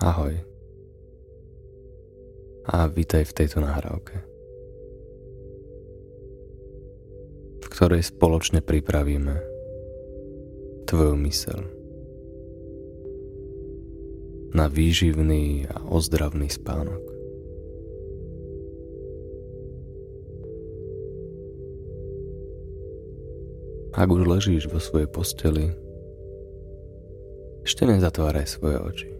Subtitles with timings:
[0.00, 0.32] Ahoj.
[2.72, 4.16] A vítaj v tejto nahrávke,
[7.60, 9.36] v ktorej spoločne pripravíme
[10.88, 11.60] tvoju mysel
[14.56, 17.04] na výživný a ozdravný spánok.
[24.00, 25.68] Ak už ležíš vo svojej posteli,
[27.68, 29.19] ešte nezatváraj svoje oči.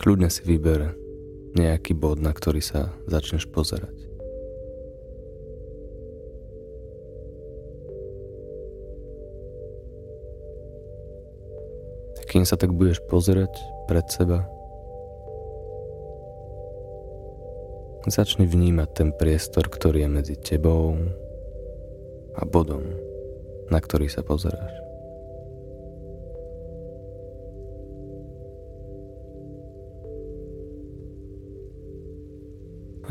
[0.00, 0.96] Kľudne si vyber
[1.52, 3.92] nejaký bod, na ktorý sa začneš pozerať.
[12.30, 13.50] Kým sa tak budeš pozerať
[13.90, 14.46] pred seba,
[18.06, 20.96] začni vnímať ten priestor, ktorý je medzi tebou
[22.38, 22.86] a bodom,
[23.68, 24.89] na ktorý sa pozeráš.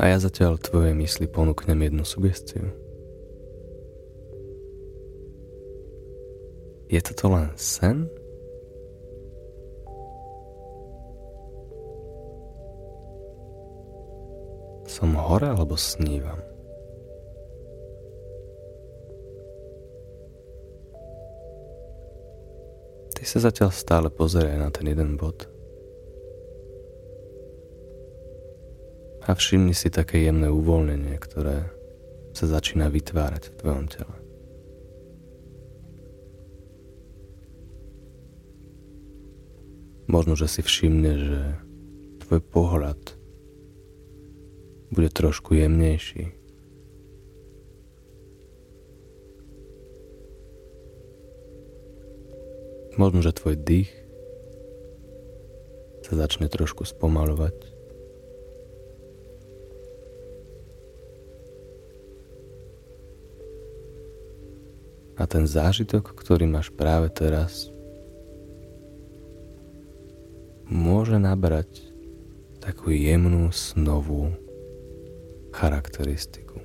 [0.00, 2.72] A ja zatiaľ tvojej mysli ponúknem jednu sugestiu.
[6.88, 8.08] Je toto len sen?
[14.88, 16.40] Som hore alebo snívam?
[23.12, 25.59] Ty sa zatiaľ stále pozeraj na ten jeden bod.
[29.26, 31.68] A všimni si také jemné uvoľnenie, ktoré
[32.32, 34.16] sa začína vytvárať v tvojom tele.
[40.10, 41.40] Možno, že si všimne, že
[42.26, 42.98] tvoj pohľad
[44.90, 46.34] bude trošku jemnejší.
[52.98, 53.90] Možno, že tvoj dých
[56.02, 57.79] sa začne trošku spomalovať.
[65.30, 67.70] Ten zážitok, ktorý máš práve teraz,
[70.66, 71.86] môže nabrať
[72.58, 74.34] takú jemnú snovú
[75.54, 76.58] charakteristiku.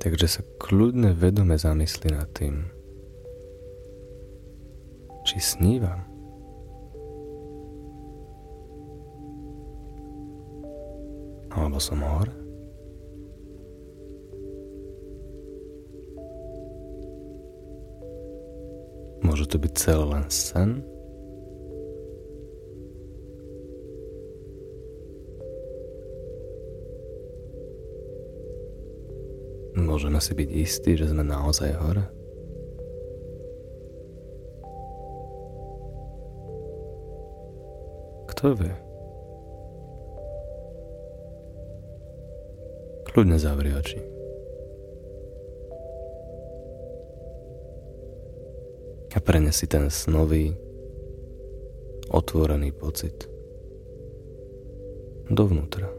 [0.00, 2.66] Takže sa kľudne vedome zamysli nad tým,
[5.22, 6.09] či snívam.
[11.50, 12.30] Alebo som hore?
[19.26, 20.82] Môže to byť celé len sen?
[29.74, 32.04] Môžeme si byť istí, že sme naozaj hore?
[38.30, 38.89] Kto vie?
[43.10, 43.98] Kľudne zavri oči.
[49.10, 50.54] A prenesi ten snový,
[52.14, 53.26] otvorený pocit
[55.26, 55.90] dovnútra.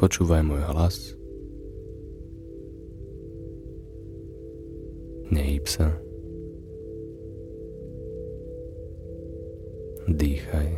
[0.00, 0.96] Počúvaj môj hlas.
[5.32, 6.11] Nehýb sa.
[10.12, 10.68] Dýchaj.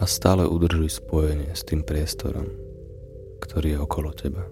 [0.00, 2.48] A stále udržuj spojenie s tým priestorom,
[3.44, 4.48] ktorý je okolo teba.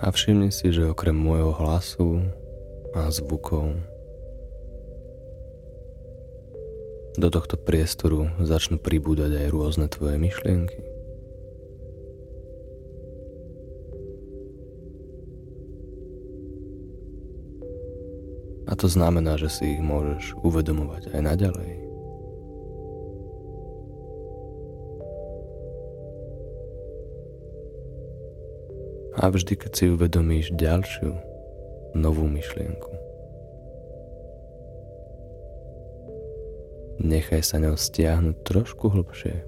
[0.00, 2.26] A všimni si, že okrem môjho hlasu
[2.90, 3.78] a zvukov
[7.20, 10.80] do tohto priestoru začnú pribúdať aj rôzne tvoje myšlienky.
[18.70, 21.70] A to znamená, že si ich môžeš uvedomovať aj naďalej.
[29.20, 31.12] A vždy, keď si uvedomíš ďalšiu,
[31.98, 32.99] novú myšlienku,
[37.00, 39.40] Nechaj sa ňou stiahnuť trošku hlbšie.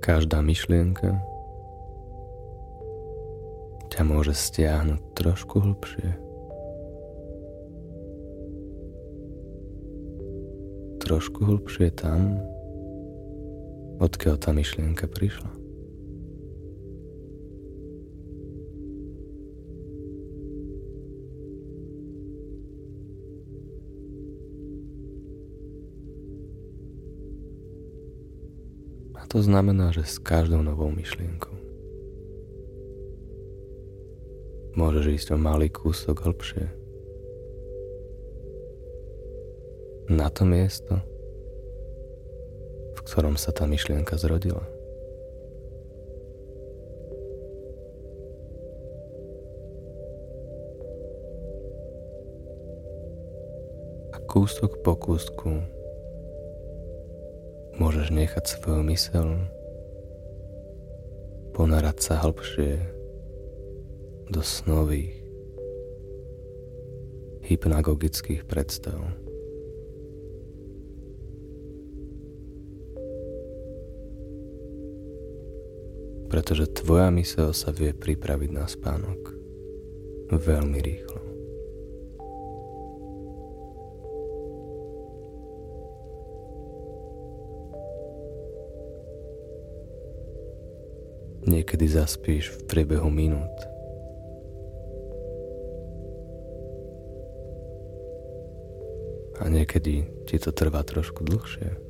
[0.00, 1.12] Každá myšlienka
[3.92, 6.08] ťa môže stiahnuť trošku hlbšie.
[11.04, 12.40] Trošku hlbšie tam,
[14.00, 15.55] odkiaľ tá myšlienka prišla.
[29.36, 31.52] To znamená, že s každou novou myšlienkou
[34.80, 36.64] môžeš ísť o malý kúsok hlbšie.
[40.08, 41.04] Na to miesto,
[42.96, 44.64] v ktorom sa tá myšlienka zrodila.
[54.12, 55.75] A kúsok po kúsku
[57.76, 59.28] môžeš nechať svoju mysel
[61.56, 62.80] ponarať sa hlbšie
[64.28, 65.16] do snových
[67.46, 68.98] hypnagogických predstav.
[76.26, 79.20] Pretože tvoja mysel sa vie pripraviť na spánok
[80.34, 81.25] veľmi rýchlo.
[91.46, 93.54] Niekedy zaspíš v priebehu minút.
[99.38, 101.86] A niekedy ti to trvá trošku dlhšie.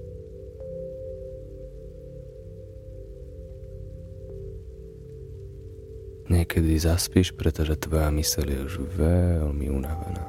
[6.26, 10.26] Niekedy zaspíš, pretože tvoja myseľ je už veľmi unavená.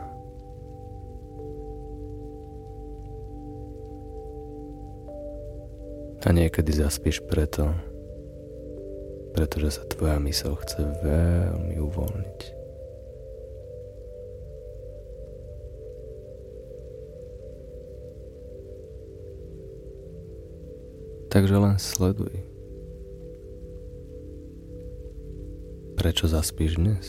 [6.22, 7.74] A niekedy zaspíš preto,
[9.38, 12.40] pretože sa tvoja mysel chce veľmi uvoľniť.
[21.30, 22.34] Takže len sleduj.
[26.02, 27.06] Prečo zaspíš dnes?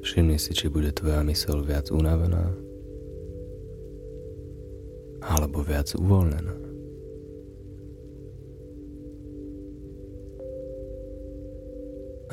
[0.00, 2.56] Všimni si, či bude tvoja mysel viac unavená
[5.20, 6.65] alebo viac uvoľnená.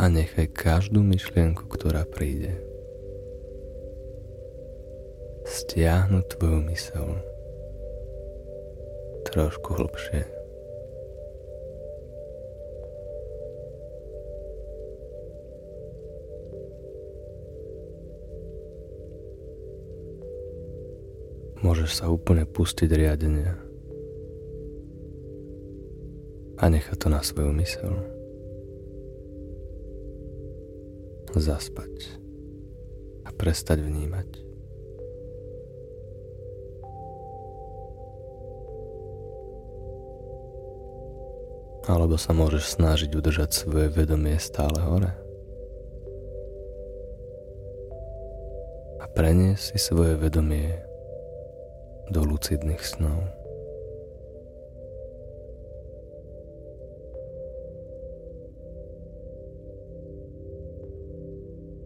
[0.03, 2.59] A nechaj každú myšlienku, ktorá príde,
[5.47, 7.07] stiahnuť tvoju mysel
[9.31, 10.27] trošku hlbšie.
[21.63, 23.55] Môžeš sa úplne pustiť riadenia
[26.59, 28.22] a nechať to na svoju mysel.
[31.39, 32.19] Zaspať
[33.23, 34.29] a prestať vnímať.
[41.83, 45.11] Alebo sa môžeš snažiť udržať svoje vedomie stále hore.
[49.03, 50.79] A preniesť si svoje vedomie
[52.07, 53.42] do lucidných snov.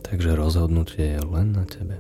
[0.08, 2.00] Takže rozhodnutie je len na tebe.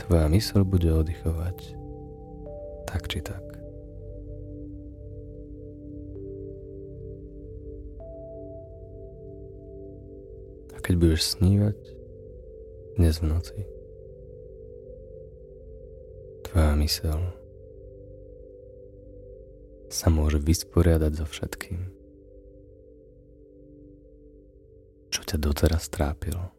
[0.00, 1.76] Tvoja mysl bude oddychovať
[2.88, 3.44] tak či tak.
[10.72, 11.76] A keď budeš snívať
[12.96, 13.60] dnes v noci,
[16.48, 17.20] tvoja mysel
[19.92, 21.97] sa môže vysporiadať so všetkým.
[25.28, 26.57] Ťa doteraz trápilo.